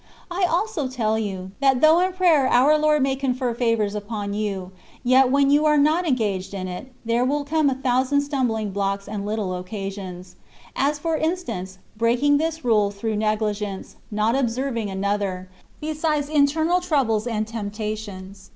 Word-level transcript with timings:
I 0.31 0.47
also 0.49 0.87
tell 0.87 1.19
you, 1.19 1.51
that 1.59 1.79
though 1.79 1.99
in 1.99 2.13
prayer 2.13 2.47
our 2.47 2.75
Lord 2.75 3.03
may 3.03 3.15
confer 3.15 3.53
favours 3.53 3.93
upon 3.93 4.33
you, 4.33 4.71
yet 5.03 5.29
when 5.29 5.51
you 5.51 5.63
are 5.67 5.77
not 5.77 6.07
engaged 6.07 6.55
in 6.55 6.67
it, 6.67 6.91
there 7.05 7.23
will 7.23 7.43
come 7.43 7.69
a 7.69 7.75
thousand 7.75 8.21
stumbling 8.21 8.71
blocks 8.71 9.07
and 9.07 9.27
little 9.27 9.53
occasions; 9.55 10.37
as, 10.75 10.97
for 10.97 11.17
instance, 11.17 11.77
breaking 11.97 12.39
this 12.39 12.65
rule 12.65 12.89
through 12.89 13.15
negligence, 13.17 13.95
not 14.09 14.33
observing 14.33 14.89
another, 14.89 15.47
besides 15.79 16.29
internal 16.29 16.79
troubles 16.81 17.27
and 17.27 17.47
temptations. 17.47 18.49